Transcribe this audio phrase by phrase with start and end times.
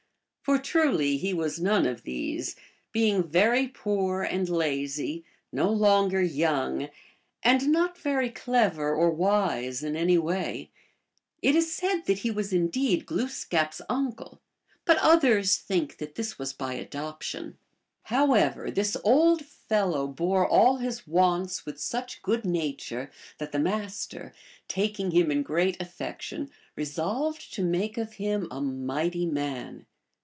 [0.43, 2.57] For truly he was none of these,
[2.91, 6.89] being very poor and lazy, no longer young,
[7.41, 10.71] and not very cleyer or wise in any way.
[11.41, 14.41] It is said that he was indeed Glooskap s uncle,
[14.83, 17.57] but others think that this was by adoption.
[18.05, 24.33] However, this old fellow bore all his wants with such good nature that the Master,
[24.67, 29.85] taking him in great affection, resolved to make of him a mighty man.